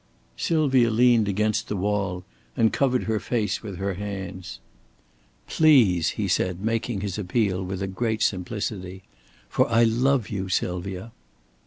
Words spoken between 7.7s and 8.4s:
a great